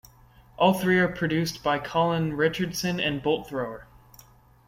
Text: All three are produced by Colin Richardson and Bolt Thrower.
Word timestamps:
All 0.57 0.73
three 0.73 0.97
are 0.97 1.07
produced 1.07 1.61
by 1.63 1.77
Colin 1.77 2.33
Richardson 2.35 2.99
and 2.99 3.21
Bolt 3.21 3.47
Thrower. 3.49 3.85